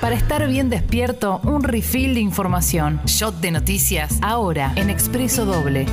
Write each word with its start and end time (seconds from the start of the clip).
Para 0.00 0.14
estar 0.14 0.46
bien 0.46 0.70
despierto, 0.70 1.40
un 1.42 1.64
refill 1.64 2.14
de 2.14 2.20
información. 2.20 3.00
Shot 3.04 3.40
de 3.40 3.50
noticias. 3.50 4.18
Ahora, 4.22 4.72
en 4.76 4.90
Expreso 4.90 5.44
Doble. 5.44 5.86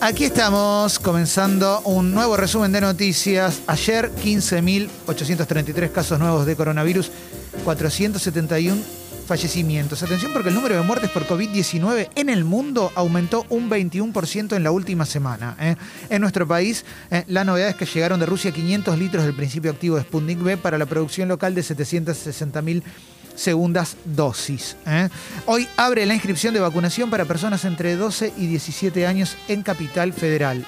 Aquí 0.00 0.24
estamos 0.24 0.98
comenzando 0.98 1.80
un 1.84 2.12
nuevo 2.12 2.36
resumen 2.36 2.72
de 2.72 2.80
noticias. 2.80 3.62
Ayer 3.68 4.10
15.833 4.16 5.92
casos 5.92 6.18
nuevos 6.18 6.44
de 6.44 6.56
coronavirus, 6.56 7.12
471 7.64 9.01
fallecimientos. 9.26 10.02
Atención 10.02 10.32
porque 10.32 10.48
el 10.48 10.54
número 10.54 10.76
de 10.76 10.82
muertes 10.82 11.10
por 11.10 11.26
COVID-19 11.26 12.08
en 12.14 12.28
el 12.28 12.44
mundo 12.44 12.92
aumentó 12.94 13.46
un 13.48 13.70
21% 13.70 14.56
en 14.56 14.62
la 14.62 14.70
última 14.70 15.06
semana. 15.06 15.56
¿eh? 15.60 15.76
En 16.10 16.20
nuestro 16.20 16.46
país, 16.46 16.84
eh, 17.10 17.24
la 17.28 17.44
novedad 17.44 17.70
es 17.70 17.76
que 17.76 17.86
llegaron 17.86 18.20
de 18.20 18.26
Rusia 18.26 18.52
500 18.52 18.98
litros 18.98 19.24
del 19.24 19.34
principio 19.34 19.70
activo 19.70 19.96
de 19.96 20.02
Sputnik 20.02 20.42
B 20.42 20.56
para 20.56 20.78
la 20.78 20.86
producción 20.86 21.28
local 21.28 21.54
de 21.54 21.62
760.000 21.62 22.82
segundas 23.34 23.96
dosis. 24.04 24.76
¿eh? 24.86 25.08
Hoy 25.46 25.66
abre 25.76 26.04
la 26.06 26.14
inscripción 26.14 26.54
de 26.54 26.60
vacunación 26.60 27.10
para 27.10 27.24
personas 27.24 27.64
entre 27.64 27.96
12 27.96 28.34
y 28.36 28.46
17 28.46 29.06
años 29.06 29.36
en 29.48 29.62
Capital 29.62 30.12
Federal. 30.12 30.66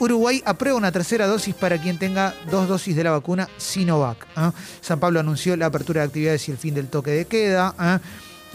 Uruguay 0.00 0.42
aprueba 0.46 0.78
una 0.78 0.90
tercera 0.90 1.26
dosis 1.26 1.54
para 1.54 1.78
quien 1.78 1.98
tenga 1.98 2.34
dos 2.50 2.66
dosis 2.66 2.96
de 2.96 3.04
la 3.04 3.10
vacuna 3.10 3.48
Sinovac. 3.58 4.26
¿eh? 4.36 4.50
San 4.80 4.98
Pablo 4.98 5.20
anunció 5.20 5.56
la 5.56 5.66
apertura 5.66 6.00
de 6.00 6.06
actividades 6.06 6.48
y 6.48 6.52
el 6.52 6.56
fin 6.56 6.74
del 6.74 6.88
toque 6.88 7.10
de 7.10 7.26
queda. 7.26 7.74
¿eh? 7.78 7.98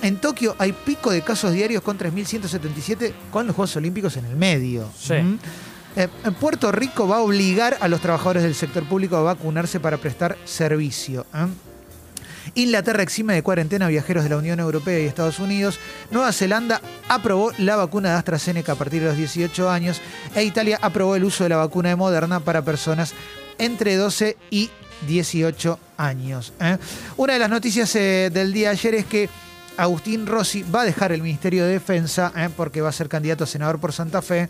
En 0.02 0.18
Tokio 0.18 0.56
hay 0.58 0.74
pico 0.74 1.12
de 1.12 1.22
casos 1.22 1.54
diarios 1.54 1.84
con 1.84 1.98
3.177 1.98 3.14
con 3.32 3.46
los 3.46 3.56
Juegos 3.56 3.76
Olímpicos 3.76 4.18
en 4.18 4.26
el 4.26 4.36
medio. 4.36 4.90
Sí. 5.00 5.14
¿Mm? 5.14 5.40
Eh, 5.96 6.10
Puerto 6.40 6.72
Rico 6.72 7.08
va 7.08 7.18
a 7.18 7.22
obligar 7.22 7.78
a 7.80 7.88
los 7.88 8.02
trabajadores 8.02 8.44
del 8.44 8.56
sector 8.56 8.84
público 8.84 9.16
a 9.16 9.22
vacunarse 9.22 9.80
para 9.80 9.98
prestar 9.98 10.38
servicio. 10.44 11.26
Inglaterra 12.54 13.04
exime 13.04 13.34
de 13.34 13.44
cuarentena 13.44 13.88
a 13.88 13.90
viajeros 13.90 14.24
de 14.24 14.30
la 14.30 14.38
Unión 14.38 14.60
Europea 14.60 15.00
y 15.00 15.06
Estados 15.06 15.40
Unidos. 15.40 15.80
Nueva 16.12 16.32
Zelanda 16.32 16.82
aprobó 17.10 17.52
la 17.58 17.76
vacuna 17.76 18.12
de 18.12 18.16
AstraZeneca 18.16 18.74
a 18.74 18.76
partir 18.76 19.02
de 19.02 19.08
los 19.08 19.18
18 19.18 19.70
años. 19.70 20.02
E 20.36 20.44
Italia 20.44 20.80
aprobó 20.82 21.16
el 21.16 21.24
uso 21.24 21.44
de 21.44 21.50
la 21.50 21.58
vacuna 21.58 21.90
de 21.90 21.96
Moderna 21.96 22.40
para 22.40 22.64
personas 22.64 23.14
entre 23.58 23.96
12 23.96 24.38
y 24.52 24.70
18 25.08 25.80
años. 25.98 26.54
¿eh? 26.60 26.78
Una 27.18 27.34
de 27.34 27.40
las 27.40 27.50
noticias 27.50 27.96
eh, 27.96 28.30
del 28.32 28.54
día 28.54 28.70
de 28.70 28.74
ayer 28.74 28.96
es 28.96 29.06
que 29.06 29.30
Agustín 29.78 30.26
Rossi 30.26 30.64
va 30.64 30.82
a 30.82 30.86
dejar 30.86 31.12
el 31.12 31.22
Ministerio 31.22 31.66
de 31.66 31.74
Defensa 31.74 32.32
¿eh? 32.36 32.50
porque 32.56 32.82
va 32.82 32.90
a 32.90 32.94
ser 32.94 33.10
candidato 33.10 33.44
a 33.44 33.48
senador 33.48 33.80
por 33.80 33.92
Santa 33.92 34.22
Fe 34.22 34.48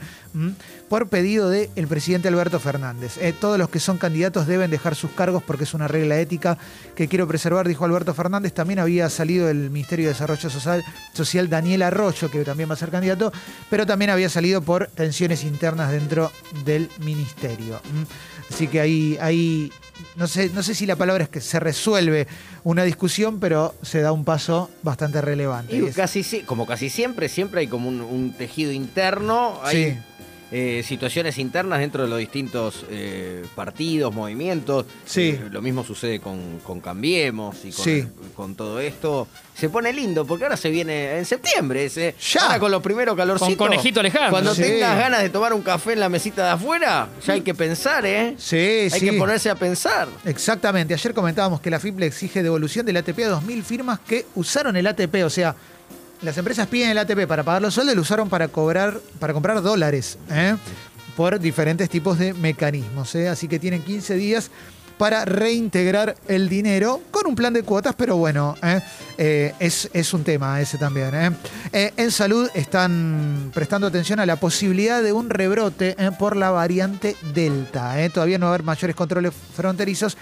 por 0.88 1.08
pedido 1.10 1.50
del 1.50 1.88
presidente 1.88 2.28
Alberto 2.28 2.60
Fernández. 2.60 3.18
Eh, 3.18 3.34
todos 3.34 3.58
los 3.58 3.70
que 3.70 3.80
son 3.80 3.98
candidatos 3.98 4.46
deben 4.46 4.70
dejar 4.70 4.96
sus 4.96 5.12
cargos 5.12 5.42
porque 5.42 5.64
es 5.64 5.74
una 5.74 5.88
regla 5.88 6.20
ética 6.20 6.58
que 6.96 7.08
quiero 7.08 7.28
preservar, 7.28 7.68
dijo 7.68 7.86
Alberto 7.86 8.14
Fernández. 8.14 8.54
También 8.54 8.80
había 8.80 9.10
salido 9.10 9.48
del 9.48 9.72
Ministerio 9.72 10.06
de 10.06 10.14
Desarrollo 10.14 10.50
Social, 10.50 10.84
Social 11.14 11.50
Daniel 11.50 11.82
Arroyo, 11.82 12.30
que 12.30 12.44
también 12.44 12.70
va 12.70 12.74
a 12.74 12.78
ser 12.78 12.92
candidato, 12.92 13.34
pero 13.70 13.86
también 13.86 14.12
había 14.12 14.30
salido 14.30 14.62
por 14.62 14.88
tensiones 14.88 15.44
internas 15.44 15.92
dentro 15.92 16.32
del 16.64 16.90
ministerio. 17.00 17.82
Así 18.52 18.68
que 18.68 18.80
ahí, 18.80 19.18
ahí 19.20 19.72
no 20.16 20.28
sé, 20.28 20.50
no 20.54 20.62
sé 20.64 20.76
si 20.76 20.86
la 20.86 20.96
palabra 20.96 21.24
es 21.24 21.30
que 21.30 21.42
se 21.42 21.60
resuelve 21.60 22.28
una 22.66 22.84
discusión, 22.84 23.40
pero 23.40 23.74
se 23.84 24.02
da 24.02 24.12
un 24.12 24.26
paso 24.26 24.70
bastante 24.84 25.22
relevante. 25.22 25.76
Y 25.78 25.86
casi, 25.92 26.24
si- 26.24 26.42
como 26.42 26.66
casi 26.66 26.90
siempre, 26.90 27.30
siempre 27.30 27.62
hay 27.62 27.68
como 27.68 27.88
un, 27.88 28.02
un 28.02 28.34
tejido 28.34 28.72
interno, 28.72 29.60
hay 29.64 29.94
Sí. 29.94 29.98
Eh, 30.52 30.84
situaciones 30.86 31.38
internas 31.38 31.80
dentro 31.80 32.04
de 32.04 32.10
los 32.10 32.20
distintos 32.20 32.86
eh, 32.90 33.44
partidos, 33.56 34.14
movimientos. 34.14 34.86
Sí. 35.06 35.30
Eh, 35.30 35.42
lo 35.52 35.62
mismo 35.62 35.84
sucede 35.84 36.20
con, 36.20 36.60
con 36.60 36.80
Cambiemos 36.82 37.58
y 37.66 37.72
con, 37.72 37.84
Sí. 37.86 38.08
con 38.36 38.56
todo 38.56 38.80
esto. 38.80 39.28
Se 39.56 39.70
pone 39.70 39.92
lindo 39.94 40.26
porque 40.26 40.44
ahora 40.46 40.58
se 40.58 40.70
viene 40.70 41.18
en 41.18 41.26
septiembre. 41.26 41.86
ese- 41.86 42.16
Ya. 42.34 42.42
Ahora 42.46 42.60
con 42.60 42.72
los 42.72 42.82
primeros 42.82 43.16
calorcitos. 43.16 43.56
Con 43.56 43.68
Conejito 43.68 44.00
Alejandro. 44.02 44.32
Cuando 44.32 44.54
Sí. 44.54 44.62
tengas 44.62 44.98
ganas 45.00 45.22
de 45.22 45.30
tomar 45.30 45.54
un 45.54 45.62
café 45.62 45.94
en 45.94 46.00
la 46.02 46.10
mesita 46.10 46.44
de 46.46 46.50
afuera, 46.52 47.08
ya 47.26 47.34
hay 47.34 47.42
que 47.42 47.54
pensar, 47.56 48.06
¿eh? 48.06 48.36
Sí, 48.38 48.56
Hay 48.56 48.90
sí. 48.92 49.00
que 49.10 49.14
ponerse 49.14 49.50
a 49.50 49.56
pensar. 49.56 50.08
Exactamente. 50.26 50.94
Ayer 50.94 51.14
comentábamos 51.14 51.60
que 51.62 51.70
la 51.70 51.80
FIP 51.80 52.00
le 52.00 52.06
exige 52.08 52.44
devolución 52.44 52.86
del 52.86 52.98
ATP 52.98 53.24
a 53.26 53.30
2.000 53.30 53.64
firmas 53.64 54.00
que 54.00 54.26
usaron 54.36 54.76
el 54.76 54.86
ATP. 54.88 55.24
O 55.24 55.30
sea, 55.30 55.56
las 56.26 56.38
empresas 56.38 56.68
piden 56.68 56.90
el 56.90 56.98
ATP 56.98 57.28
para 57.28 57.44
pagar 57.44 57.62
los 57.62 57.76
sueldos 57.76 57.96
lo 57.96 58.02
usaron 58.02 58.30
para 58.30 58.48
cobrar, 58.48 59.00
para 59.20 59.32
comprar 59.32 59.62
dólares, 59.62 60.18
¿eh? 60.32 60.56
por 61.16 61.40
diferentes 61.40 61.88
tipos 61.88 62.18
de 62.18 62.34
mecanismos. 62.34 63.14
¿eh? 63.16 63.30
Así 63.30 63.48
que 63.48 63.60
tienen 63.60 63.84
15 63.84 64.16
días 64.16 64.50
para 64.98 65.26
reintegrar 65.26 66.16
el 66.28 66.50
dinero 66.50 67.02
con 67.12 67.28
un 67.28 67.36
plan 67.36 67.54
de 67.54 67.64
cuotas, 67.64 67.96
pero 67.98 68.16
bueno, 68.16 68.56
¿eh? 68.64 69.54
Es, 69.60 70.14
un 70.14 70.24
tema 70.24 70.60
ese 70.62 70.78
también. 70.78 71.38
en 71.74 72.12
salud 72.12 72.50
están 72.54 73.52
prestando 73.54 73.88
atención 73.88 74.20
a 74.20 74.26
la 74.26 74.38
posibilidad 74.38 75.04
de 75.04 75.12
un 75.12 75.30
rebrote 75.30 75.96
por 76.18 76.38
la 76.38 76.50
variante 76.50 77.16
Delta. 77.34 77.96
Todavía 78.14 78.38
no 78.38 78.46
va 78.46 78.54
a 78.54 78.56
haber 78.56 78.64
mayores 78.64 78.96
controles 78.96 79.34
fronterizos, 79.56 80.18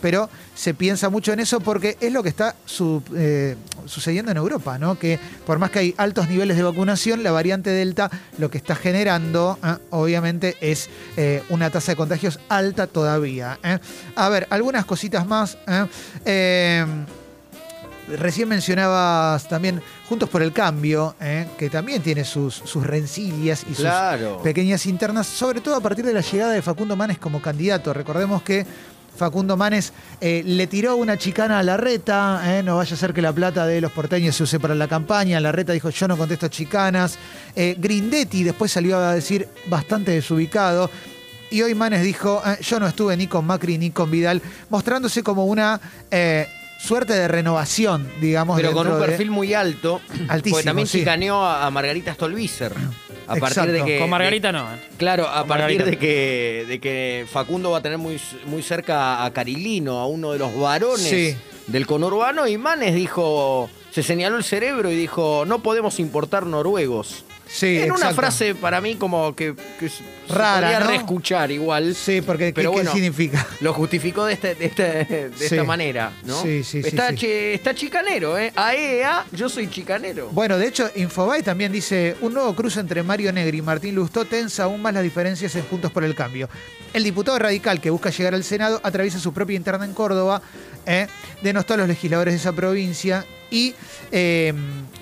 pero 0.00 0.28
se 0.54 0.74
piensa 0.74 1.08
mucho 1.08 1.32
en 1.32 1.40
eso 1.40 1.60
porque 1.60 1.96
es 2.00 2.12
lo 2.12 2.22
que 2.22 2.28
está 2.28 2.54
su- 2.66 3.02
eh, 3.14 3.56
sucediendo 3.86 4.30
en 4.30 4.36
Europa, 4.36 4.78
¿no? 4.78 4.98
Que 4.98 5.18
por 5.46 5.58
más 5.58 5.70
que 5.70 5.78
hay 5.80 5.94
altos 5.96 6.28
niveles 6.28 6.56
de 6.56 6.62
vacunación, 6.62 7.22
la 7.22 7.30
variante 7.32 7.70
Delta 7.70 8.10
lo 8.38 8.50
que 8.50 8.58
está 8.58 8.74
generando, 8.76 9.58
¿eh? 9.64 9.74
obviamente, 9.90 10.56
es 10.60 10.88
eh, 11.16 11.42
una 11.48 11.70
tasa 11.70 11.92
de 11.92 11.96
contagios 11.96 12.38
alta 12.48 12.86
todavía. 12.86 13.58
A 14.16 14.28
ver, 14.28 14.46
algunas 14.50 14.84
cositas 14.84 15.26
más. 15.26 15.56
Recién 18.08 18.48
mencionabas 18.48 19.46
también 19.50 19.82
Juntos 20.08 20.30
por 20.30 20.40
el 20.40 20.54
Cambio, 20.54 21.14
¿eh? 21.20 21.46
que 21.58 21.68
también 21.68 22.00
tiene 22.00 22.24
sus, 22.24 22.54
sus 22.54 22.86
rencillas 22.86 23.66
y 23.70 23.74
sus 23.74 23.84
pequeñas 24.42 24.86
internas, 24.86 25.26
sobre 25.26 25.60
todo 25.60 25.76
a 25.76 25.80
partir 25.80 26.06
de 26.06 26.14
la 26.14 26.22
llegada 26.22 26.52
de 26.52 26.62
Facundo 26.62 26.96
Manes 26.96 27.18
como 27.18 27.42
candidato. 27.42 27.92
Recordemos 27.92 28.40
que 28.40 28.64
Facundo 29.18 29.56
Manes 29.56 29.92
eh, 30.20 30.42
le 30.46 30.66
tiró 30.66 30.96
una 30.96 31.18
chicana 31.18 31.58
a 31.58 31.62
la 31.62 31.76
reta, 31.76 32.40
¿eh? 32.58 32.62
no 32.62 32.76
vaya 32.76 32.94
a 32.94 32.96
ser 32.98 33.12
que 33.12 33.20
la 33.20 33.32
plata 33.32 33.66
de 33.66 33.80
los 33.80 33.92
porteños 33.92 34.34
se 34.36 34.44
use 34.44 34.58
para 34.58 34.74
la 34.74 34.88
campaña. 34.88 35.40
La 35.40 35.52
reta 35.52 35.72
dijo 35.72 35.90
yo 35.90 36.08
no 36.08 36.16
contesto 36.16 36.48
chicanas. 36.48 37.18
Eh, 37.54 37.76
Grindetti 37.78 38.44
después 38.44 38.72
salió 38.72 38.96
a 38.98 39.14
decir 39.14 39.46
bastante 39.66 40.12
desubicado. 40.12 40.90
Y 41.50 41.62
hoy 41.62 41.74
Manes 41.74 42.02
dijo, 42.02 42.42
yo 42.60 42.78
no 42.78 42.86
estuve 42.86 43.16
ni 43.16 43.26
con 43.26 43.46
Macri 43.46 43.78
ni 43.78 43.90
con 43.90 44.10
Vidal, 44.10 44.42
mostrándose 44.68 45.22
como 45.22 45.46
una 45.46 45.80
suerte 46.78 47.12
de 47.14 47.26
renovación, 47.26 48.08
digamos. 48.20 48.56
Pero 48.56 48.72
con 48.72 48.86
un 48.86 49.00
de- 49.00 49.06
perfil 49.06 49.30
muy 49.30 49.54
alto. 49.54 50.00
Altísimo, 50.28 50.56
Porque 50.56 50.64
también 50.64 50.86
chicaneó 50.88 51.42
a 51.44 51.66
a 51.66 51.70
Margarita 51.70 52.14
Stolbizer. 52.14 52.72
A 53.28 53.34
Exacto. 53.36 53.54
partir 53.56 53.72
de 53.72 53.84
que. 53.84 53.98
Con 53.98 54.10
Margarita 54.10 54.50
no. 54.52 54.74
¿eh? 54.74 54.78
claro, 54.96 55.28
a 55.28 55.40
Con 55.40 55.48
partir 55.48 55.84
de 55.84 55.98
que, 55.98 56.64
de 56.66 56.78
que 56.80 57.26
Facundo 57.30 57.70
va 57.70 57.78
a 57.78 57.82
tener 57.82 57.98
muy, 57.98 58.18
muy 58.46 58.62
cerca 58.62 59.24
a 59.24 59.30
Carilino, 59.32 59.98
a 60.00 60.06
uno 60.06 60.32
de 60.32 60.38
los 60.38 60.56
varones 60.58 61.00
Sí. 61.08 61.36
del 61.66 61.86
conurbano, 61.86 62.46
y 62.46 62.56
Manes 62.58 62.94
dijo. 62.94 63.68
Se 63.92 64.02
señaló 64.02 64.36
el 64.36 64.44
cerebro 64.44 64.90
y 64.90 64.96
dijo: 64.96 65.44
No 65.46 65.60
podemos 65.62 65.98
importar 65.98 66.46
noruegos. 66.46 67.24
Sí, 67.50 67.78
en 67.78 67.92
una 67.92 68.10
frase 68.12 68.54
para 68.54 68.82
mí 68.82 68.96
como 68.96 69.34
que, 69.34 69.54
Rara, 70.28 70.60
podría 70.60 70.80
¿no? 70.80 70.86
reescuchar 70.88 71.50
igual. 71.50 71.94
Sí, 71.94 72.20
porque 72.20 72.48
¿qué, 72.48 72.52
Pero 72.52 72.70
qué 72.72 72.74
bueno, 72.76 72.92
significa? 72.92 73.46
Lo 73.60 73.72
justificó 73.72 74.26
de, 74.26 74.34
este- 74.34 74.54
de, 74.54 74.66
este- 74.66 74.82
de 74.84 75.30
Sí. 75.34 75.44
esta 75.46 75.64
manera, 75.64 76.12
¿no? 76.24 76.42
Sí, 76.42 76.62
sí, 76.62 76.82
sí, 76.82 76.88
está, 76.88 77.08
sí. 77.08 77.16
chi- 77.16 77.26
está 77.54 77.74
chicanero, 77.74 78.36
¿eh? 78.36 78.52
AEA, 78.54 79.24
yo 79.32 79.48
soy 79.48 79.70
chicanero. 79.70 80.28
Bueno, 80.32 80.58
de 80.58 80.66
hecho, 80.68 80.90
Infobae 80.94 81.42
también 81.42 81.72
dice, 81.72 82.16
un 82.20 82.34
nuevo 82.34 82.54
cruce 82.54 82.80
entre 82.80 83.02
Mario 83.02 83.32
Negri 83.32 83.58
y 83.58 83.62
Martín 83.62 83.94
Lustó 83.94 84.26
tensa 84.26 84.64
aún 84.64 84.82
más 84.82 84.92
las 84.92 85.02
diferencias 85.02 85.56
en 85.56 85.62
Juntos 85.62 85.90
por 85.90 86.04
el 86.04 86.14
Cambio. 86.14 86.50
El 86.92 87.02
diputado 87.02 87.38
radical 87.38 87.80
que 87.80 87.88
busca 87.88 88.10
llegar 88.10 88.34
al 88.34 88.44
Senado 88.44 88.78
atraviesa 88.82 89.18
su 89.18 89.32
propia 89.32 89.56
interna 89.56 89.86
en 89.86 89.94
Córdoba, 89.94 90.42
eh, 90.88 91.06
denostó 91.42 91.74
a 91.74 91.76
los 91.76 91.88
legisladores 91.88 92.34
de 92.34 92.38
esa 92.40 92.52
provincia 92.52 93.24
y 93.50 93.74
eh, 94.10 94.52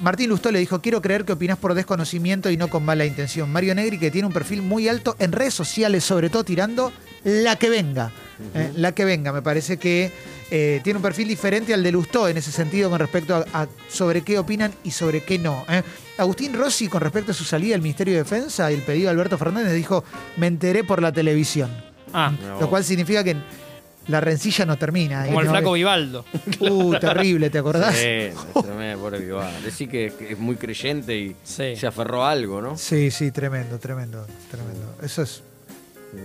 Martín 0.02 0.28
Lustó 0.28 0.52
le 0.52 0.58
dijo, 0.58 0.80
quiero 0.80 1.00
creer 1.00 1.24
que 1.24 1.32
opinás 1.32 1.58
por 1.58 1.74
desconocimiento 1.74 2.50
y 2.50 2.56
no 2.56 2.68
con 2.68 2.84
mala 2.84 3.04
intención. 3.04 3.50
Mario 3.50 3.74
Negri, 3.74 3.98
que 3.98 4.10
tiene 4.10 4.26
un 4.26 4.32
perfil 4.32 4.62
muy 4.62 4.88
alto 4.88 5.16
en 5.18 5.32
redes 5.32 5.54
sociales, 5.54 6.04
sobre 6.04 6.28
todo 6.30 6.44
tirando 6.44 6.92
la 7.24 7.56
que 7.56 7.70
venga. 7.70 8.12
eh, 8.54 8.72
la 8.76 8.92
que 8.92 9.04
venga, 9.04 9.32
me 9.32 9.42
parece 9.42 9.78
que 9.78 10.12
eh, 10.50 10.80
tiene 10.84 10.98
un 10.98 11.02
perfil 11.02 11.26
diferente 11.26 11.74
al 11.74 11.82
de 11.82 11.90
Lustó 11.90 12.28
en 12.28 12.36
ese 12.36 12.52
sentido 12.52 12.88
con 12.88 13.00
respecto 13.00 13.34
a, 13.34 13.62
a 13.62 13.66
sobre 13.88 14.22
qué 14.22 14.38
opinan 14.38 14.72
y 14.84 14.92
sobre 14.92 15.24
qué 15.24 15.38
no. 15.38 15.64
¿eh? 15.68 15.82
Agustín 16.18 16.54
Rossi, 16.54 16.86
con 16.86 17.00
respecto 17.00 17.32
a 17.32 17.34
su 17.34 17.42
salida 17.44 17.72
del 17.72 17.82
Ministerio 17.82 18.14
de 18.14 18.22
Defensa 18.22 18.70
y 18.70 18.74
el 18.74 18.82
pedido 18.82 19.06
de 19.06 19.10
Alberto 19.10 19.38
Fernández, 19.38 19.72
dijo, 19.74 20.04
me 20.36 20.46
enteré 20.46 20.84
por 20.84 21.02
la 21.02 21.10
televisión. 21.12 21.70
Ah, 22.12 22.32
Lo 22.60 22.70
cual 22.70 22.84
significa 22.84 23.24
que 23.24 23.36
la 24.08 24.20
rencilla 24.20 24.64
no 24.66 24.76
termina. 24.76 25.24
como 25.26 25.40
¿eh? 25.40 25.42
el 25.42 25.46
No, 25.48 25.52
flaco 25.52 25.72
Vivaldo. 25.72 26.24
Uh, 26.60 26.94
terrible, 26.98 27.50
¿te 27.50 27.58
acordás? 27.58 27.94
Sí, 27.96 28.06
es 28.06 28.34
tremendo, 28.62 29.00
pobre 29.02 29.18
Vivaldi. 29.20 29.62
Decí 29.64 29.86
que, 29.88 30.12
que 30.18 30.32
es 30.32 30.38
muy 30.38 30.56
creyente 30.56 31.16
y 31.16 31.36
Sí. 31.44 31.76
se 31.76 31.86
aferró 31.86 32.24
a 32.24 32.30
algo, 32.30 32.60
¿no? 32.62 32.76
Sí, 32.78 33.10
sí, 33.10 33.30
tremendo, 33.30 33.78
tremendo, 33.78 34.26
tremendo. 34.50 34.94
Eso 35.02 35.22
es 35.22 35.42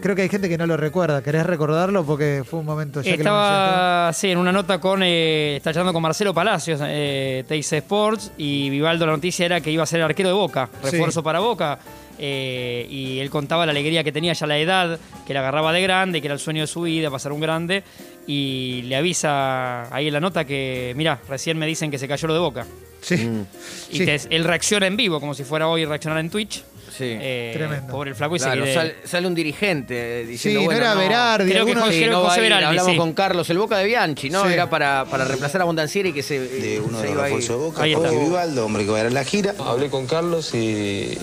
Creo 0.01 0.15
que 0.15 0.21
hay 0.21 0.29
gente 0.29 0.47
que 0.47 0.57
no 0.57 0.65
lo 0.67 0.77
recuerda. 0.77 1.21
¿Querés 1.21 1.45
recordarlo? 1.45 2.05
Porque 2.05 2.43
fue 2.49 2.59
un 2.61 2.65
momento 2.65 3.01
ya 3.01 3.11
que 3.11 3.17
lo. 3.17 3.23
Estaba, 3.23 4.13
sí, 4.13 4.29
en 4.31 4.37
una 4.37 4.51
nota 4.51 4.79
con, 4.79 5.01
eh, 5.03 5.57
está 5.57 5.71
charlando 5.73 5.91
con 5.93 6.01
Marcelo 6.01 6.33
Palacios, 6.33 6.79
eh, 6.83 7.43
Sports, 7.49 8.31
y 8.37 8.69
Vivaldo 8.69 9.05
la 9.05 9.11
noticia 9.13 9.45
era 9.45 9.59
que 9.59 9.69
iba 9.71 9.83
a 9.83 9.85
ser 9.85 10.01
arquero 10.01 10.29
de 10.29 10.33
Boca, 10.35 10.69
Sí. 10.83 10.91
refuerzo 10.91 11.21
para 11.23 11.39
Boca. 11.39 11.79
eh, 12.23 12.85
y 12.87 13.17
él 13.19 13.31
contaba 13.31 13.65
la 13.65 13.71
alegría 13.71 14.03
que 14.03 14.11
tenía 14.11 14.33
ya 14.33 14.45
la 14.45 14.59
edad, 14.59 14.99
que 15.25 15.33
la 15.33 15.39
agarraba 15.39 15.73
de 15.73 15.81
grande, 15.81 16.21
que 16.21 16.27
era 16.27 16.35
el 16.35 16.39
sueño 16.39 16.61
de 16.61 16.67
su 16.67 16.81
vida, 16.83 17.09
pasar 17.09 17.31
un 17.31 17.39
grande. 17.41 17.83
Y 18.27 18.83
le 18.83 18.95
avisa 18.95 19.93
ahí 19.93 20.07
en 20.07 20.13
la 20.13 20.19
nota 20.19 20.45
que, 20.45 20.93
mira, 20.95 21.19
recién 21.27 21.57
me 21.57 21.65
dicen 21.65 21.89
que 21.89 21.97
se 21.97 22.07
cayó 22.07 22.27
lo 22.27 22.33
de 22.35 22.39
Boca. 22.39 22.65
Sí. 23.01 23.17
Mm. 23.17 23.45
Y 23.91 23.97
Sí. 23.97 24.05
te- 24.05 24.35
él 24.35 24.43
reacciona 24.43 24.85
en 24.85 24.95
vivo, 24.97 25.19
como 25.19 25.33
si 25.33 25.43
fuera 25.43 25.67
hoy 25.67 25.83
reaccionar 25.85 26.19
en 26.19 26.29
Twitch. 26.29 26.63
Sí. 26.95 27.05
Eh, 27.07 27.51
Tremendo. 27.55 27.91
Pobre 27.91 28.09
el 28.11 28.15
flaco 28.15 28.35
y 28.35 28.39
Claro, 28.39 28.65
se 28.65 28.73
sale, 28.73 28.95
sale 29.05 29.27
un 29.27 29.33
dirigente 29.33 30.21
eh, 30.21 30.25
diciendo, 30.25 30.59
Sí, 30.59 30.65
no 30.65 30.71
bueno, 30.71 30.85
era 30.85 30.93
Berardi, 30.95 31.49
Creo 31.51 31.65
que 31.65 31.71
Sí, 31.91 32.05
no 32.07 32.21
José. 32.23 32.41
Berardi, 32.41 32.65
Hablamos 32.65 32.91
sí. 32.91 32.97
con 32.97 33.13
Carlos, 33.13 33.49
el 33.49 33.57
Boca 33.57 33.77
de 33.77 33.85
Bianchi, 33.85 34.29
¿no? 34.29 34.45
Sí. 34.45 34.53
Era 34.53 34.69
para, 34.69 35.05
para 35.09 35.23
reemplazar 35.25 35.61
a 35.61 35.63
Bondancieri 35.63 36.11
que 36.13 36.21
se, 36.21 36.35
eh, 36.35 36.39
de 36.39 36.79
uno 36.81 36.99
se 36.99 37.07
de 37.07 37.13
los 37.15 37.23
refuerzos 37.23 37.49
de 37.49 37.65
Boca. 37.65 37.83
Jorge 37.95 38.19
Vivaldo, 38.19 38.65
hombre 38.65 38.83
que 38.85 38.91
va 38.91 38.97
a 38.97 39.01
ir 39.01 39.07
a 39.07 39.09
la 39.09 39.23
gira. 39.23 39.55
Hablé 39.65 39.89
con 39.89 40.05
Carlos 40.05 40.53
y, 40.53 41.17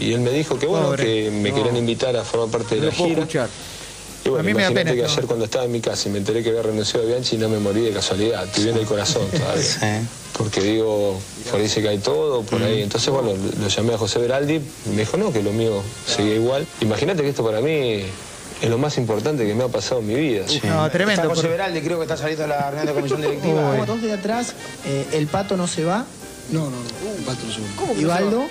y 0.00 0.12
él 0.12 0.20
me 0.20 0.30
dijo 0.30 0.58
que 0.58 0.66
bueno, 0.66 0.86
Pobre. 0.86 1.04
que 1.04 1.30
me 1.30 1.52
querían 1.52 1.76
invitar 1.76 2.14
a 2.16 2.22
formar 2.24 2.50
parte 2.50 2.74
de 2.76 2.80
No 2.82 2.86
la 2.88 2.92
gira. 2.92 3.08
escuchar. 3.20 3.48
Y 4.28 4.30
bueno, 4.30 4.40
A 4.40 4.42
mí 4.42 4.52
me 4.54 4.62
da 4.62 4.68
imagínate 4.70 4.90
pena 4.90 5.06
que 5.06 5.10
ayer 5.12 5.24
cuando 5.26 5.44
estaba 5.46 5.64
en 5.64 5.72
mi 5.72 5.80
casa 5.80 6.08
y 6.08 6.12
me 6.12 6.18
enteré 6.18 6.42
que 6.42 6.50
había 6.50 6.62
renunciado 6.62 7.06
a 7.06 7.08
Bianchi 7.08 7.38
no 7.38 7.48
me 7.48 7.58
morí 7.58 7.80
de 7.80 7.92
casualidad, 7.92 8.44
estoy 8.44 8.64
bien 8.64 8.76
el 8.76 8.84
corazón 8.86 9.26
todavía. 9.30 9.62
Sí. 9.64 9.86
Porque 10.36 10.60
digo, 10.60 11.18
por 11.50 11.60
ahí 11.60 11.68
se 11.68 11.82
cae 11.82 11.98
todo, 11.98 12.42
por 12.42 12.62
ahí. 12.62 12.82
Entonces, 12.82 13.08
bueno, 13.10 13.30
lo 13.60 13.68
llamé 13.68 13.94
a 13.94 13.98
José 13.98 14.18
Beraldi 14.18 14.56
y 14.86 14.88
me 14.90 14.98
dijo, 15.00 15.16
no, 15.16 15.32
que 15.32 15.42
lo 15.42 15.50
mío 15.52 15.82
seguía 16.06 16.34
igual. 16.34 16.66
Imagínate 16.80 17.22
que 17.22 17.30
esto 17.30 17.42
para 17.44 17.60
mí 17.60 18.02
es 18.60 18.68
lo 18.70 18.76
más 18.78 18.98
importante 18.98 19.46
que 19.46 19.54
me 19.54 19.64
ha 19.64 19.68
pasado 19.68 20.00
en 20.00 20.06
mi 20.08 20.14
vida. 20.14 20.44
No, 20.64 20.88
tremendo. 20.90 21.22
Está 21.22 21.34
José 21.34 21.42
por- 21.42 21.50
Beraldi, 21.52 21.80
creo 21.80 21.96
que 21.96 22.02
está 22.04 22.16
saliendo 22.18 22.42
de 22.42 22.48
la 22.50 22.70
reunión 22.70 22.86
de 22.86 22.92
comisión 22.92 23.20
directiva. 23.22 23.78
Entonces 23.78 24.08
de 24.08 24.12
atrás, 24.12 24.52
eh, 24.86 25.06
el 25.12 25.26
pato 25.26 25.56
no 25.56 25.66
se 25.66 25.84
va. 25.84 26.04
No, 26.52 26.60
no, 26.64 26.70
no. 26.70 27.16
el 27.18 27.24
Pato 27.24 27.44
no 27.46 27.52
se 27.52 27.60
va. 27.60 27.66
¿Cómo 27.76 27.88
que 27.94 28.00
no 28.00 28.06
Ivaldo, 28.06 28.44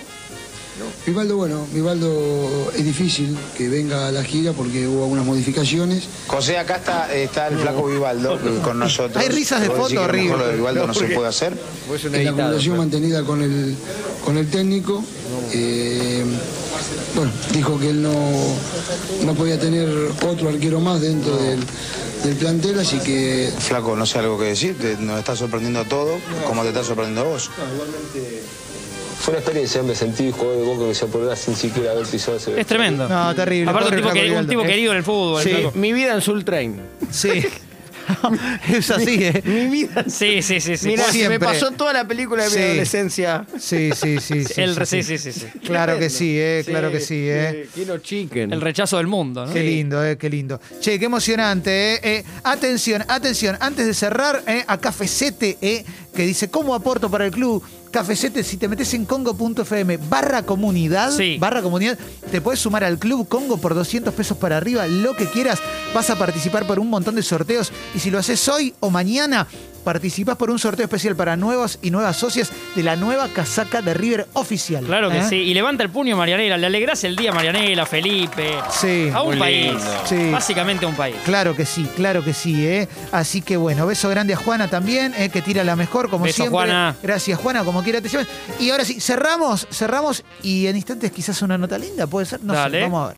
Vivaldo, 1.05 1.37
bueno, 1.37 1.65
Vivaldo 1.73 2.71
es 2.75 2.83
difícil 2.83 3.35
que 3.57 3.69
venga 3.69 4.07
a 4.07 4.11
la 4.11 4.23
gira 4.23 4.53
porque 4.53 4.87
hubo 4.87 5.03
algunas 5.03 5.25
modificaciones. 5.25 6.03
José, 6.27 6.57
acá 6.57 6.75
está, 6.77 7.13
está 7.13 7.47
el 7.47 7.57
flaco 7.59 7.85
Vivaldo 7.87 8.37
con 8.63 8.79
nosotros. 8.79 9.17
Hay 9.23 9.29
risas 9.29 9.61
de 9.61 9.67
¿Puedo 9.67 9.83
decir 9.83 9.97
foto 9.99 10.11
que 10.11 10.19
a 10.33 10.37
lo 10.37 10.47
de 10.47 10.55
Vivaldo 10.55 10.81
no, 10.81 10.87
No, 10.87 10.93
se 10.93 11.05
puede 11.07 11.27
hacer. 11.29 11.53
En 11.53 12.25
la 12.25 12.33
pero- 12.35 12.75
mantenida 12.75 13.23
con 13.23 13.41
el, 13.41 13.75
con 14.23 14.37
el 14.37 14.49
técnico. 14.49 15.03
eh, 15.53 16.23
bueno, 17.15 17.31
dijo 17.53 17.79
que 17.79 17.89
él 17.89 18.01
no, 18.03 18.13
no 19.25 19.33
podía 19.33 19.59
tener 19.59 19.89
otro 20.27 20.49
arquero 20.49 20.79
más 20.79 21.01
dentro 21.01 21.35
del, 21.37 21.59
del 22.23 22.35
plantel, 22.35 22.79
así 22.79 22.99
que 22.99 23.51
Flaco, 23.57 23.95
no 23.95 24.05
sé 24.05 24.19
algo 24.19 24.37
que 24.37 24.45
decir, 24.45 24.77
te- 24.77 24.97
nos 24.97 25.17
está 25.17 25.35
sorprendiendo 25.35 25.83
todo, 25.85 26.17
como 26.45 26.61
te 26.61 26.69
está 26.69 26.83
sorprendiendo 26.83 27.21
a 27.21 27.33
vos. 27.33 27.49
Fue 29.27 29.33
una 29.33 29.39
experiencia, 29.41 29.83
me 29.83 29.93
sentí 29.93 30.31
jugador 30.31 30.57
de 30.57 30.63
boca 30.63 30.85
que 30.87 30.95
se 30.95 31.03
apurara 31.03 31.35
sin 31.35 31.53
siquiera 31.53 31.91
haber 31.91 32.05
pisado 32.07 32.37
ese 32.37 32.57
Es 32.57 32.65
tremendo. 32.65 33.09
No, 33.09 33.35
terrible. 33.35 33.69
Aparte, 33.69 33.89
un 33.89 33.95
tipo, 33.97 34.13
que- 34.13 34.31
un 34.31 34.47
tipo 34.47 34.63
querido 34.63 34.91
en 34.93 34.97
el 34.99 35.03
fútbol. 35.03 35.43
Sí. 35.43 35.51
Mi 35.73 35.91
vida 35.91 36.13
en 36.13 36.21
Soul 36.21 36.45
Train. 36.45 36.79
Sí. 37.11 37.43
es 38.73 38.89
así, 38.89 39.17
¿eh? 39.25 39.41
Mi 39.43 39.65
vida. 39.67 40.05
Sí, 40.07 40.41
sí, 40.41 40.61
sí. 40.61 40.77
sí. 40.77 40.87
Mira, 40.87 41.03
me 41.27 41.41
pasó 41.41 41.71
toda 41.71 41.91
la 41.91 42.07
película 42.07 42.43
de 42.43 42.49
mi 42.51 42.55
Sí. 42.55 42.61
adolescencia. 42.61 43.45
Sí, 43.59 43.89
sí, 43.93 44.19
sí. 44.21 44.45
sí, 44.45 44.61
El- 44.61 44.85
sí, 44.87 45.03
sí, 45.03 45.17
sí. 45.17 45.33
sí. 45.33 45.45
Claro 45.65 45.99
que 45.99 46.09
sí, 46.09 46.37
eh, 46.39 46.63
claro 46.65 46.89
que 46.89 47.01
sí, 47.01 47.25
eh. 47.27 47.67
Kino 47.75 47.97
Chicken. 47.97 48.53
El 48.53 48.61
rechazo 48.61 48.95
del 48.95 49.07
mundo, 49.07 49.45
¿no? 49.45 49.53
Qué 49.53 49.61
lindo, 49.61 50.05
eh, 50.05 50.17
qué 50.17 50.29
lindo. 50.29 50.61
Che, 50.79 50.97
qué 50.97 51.03
emocionante, 51.05 51.95
eh. 51.95 51.99
Eh, 52.19 52.23
atención, 52.45 53.03
atención, 53.09 53.57
antes 53.59 53.85
de 53.85 53.93
cerrar, 53.93 54.41
eh, 54.47 54.63
a 54.65 54.77
Cafecete, 54.77 55.57
eh, 55.61 55.83
que 56.15 56.21
dice, 56.25 56.49
¿cómo 56.49 56.73
aporto 56.73 57.11
para 57.11 57.25
el 57.25 57.31
club? 57.31 57.61
Cafecete, 58.01 58.43
si 58.43 58.57
te 58.57 58.67
metes 58.67 58.93
en 58.93 59.05
congo.fm 59.05 59.97
barra 59.97 60.43
comunidad, 60.43 61.09
Sí. 61.11 61.37
barra 61.39 61.63
comunidad, 61.63 61.97
te 62.29 62.41
puedes 62.41 62.59
sumar 62.59 62.83
al 62.83 62.99
Club 62.99 63.27
Congo 63.27 63.57
por 63.57 63.73
200 63.73 64.13
pesos 64.13 64.37
para 64.37 64.55
arriba, 64.57 64.85
lo 64.85 65.15
que 65.15 65.25
quieras. 65.25 65.57
Vas 65.95 66.11
a 66.11 66.15
participar 66.15 66.67
por 66.67 66.77
un 66.77 66.91
montón 66.91 67.15
de 67.15 67.23
sorteos 67.23 67.71
y 67.95 67.99
si 67.99 68.11
lo 68.11 68.19
haces 68.19 68.47
hoy 68.49 68.75
o 68.81 68.91
mañana, 68.91 69.47
participás 69.87 70.35
por 70.35 70.51
un 70.51 70.59
sorteo 70.59 70.83
especial 70.83 71.15
para 71.15 71.37
nuevos 71.37 71.79
y 71.81 71.91
nuevas 71.91 72.17
socias 72.17 72.51
de 72.75 72.83
la 72.83 72.97
nueva 72.97 73.29
casaca 73.29 73.81
de 73.81 73.93
River 73.93 74.27
oficial. 74.33 74.83
Claro 74.83 75.09
que 75.09 75.19
¿eh? 75.19 75.23
sí. 75.29 75.35
Y 75.37 75.53
levanta 75.53 75.81
el 75.81 75.89
puño 75.89 76.17
Marianela. 76.17 76.57
Le 76.57 76.67
alegrás 76.67 77.05
el 77.05 77.15
día 77.15 77.31
a 77.31 77.33
Marianela, 77.33 77.85
Felipe. 77.85 78.57
Sí. 78.69 79.09
A 79.13 79.21
un 79.21 79.29
Muy 79.29 79.39
país. 79.39 79.81
Sí. 80.03 80.29
Básicamente 80.29 80.85
a 80.85 80.89
un 80.89 80.95
país. 80.95 81.15
Claro 81.23 81.55
que 81.55 81.65
sí, 81.65 81.87
claro 81.95 82.21
que 82.21 82.33
sí, 82.33 82.67
¿eh? 82.67 82.89
Así 83.13 83.41
que 83.41 83.55
bueno, 83.55 83.87
beso 83.87 84.09
grande 84.09 84.33
a 84.33 84.35
Juana 84.35 84.67
también, 84.67 85.13
¿eh? 85.17 85.29
que 85.29 85.41
tira 85.41 85.63
la 85.63 85.77
mejor, 85.77 86.09
como 86.09 86.25
Beso, 86.25 86.35
siempre. 86.35 86.51
Juana. 86.51 86.93
Gracias, 87.01 87.39
Juana, 87.39 87.63
como 87.63 87.81
quiera 87.81 88.01
te 88.01 88.09
llames. 88.09 88.27
Y 88.59 88.71
ahora 88.71 88.83
sí, 88.83 88.99
cerramos, 88.99 89.67
cerramos 89.71 90.21
y 90.43 90.67
en 90.67 90.75
instantes 90.75 91.13
quizás 91.13 91.41
una 91.41 91.57
nota 91.57 91.77
linda, 91.77 92.07
puede 92.07 92.25
ser, 92.25 92.43
no 92.43 92.53
Dale. 92.53 92.79
sé, 92.79 92.83
vamos 92.83 93.05
a 93.05 93.07
ver. 93.07 93.15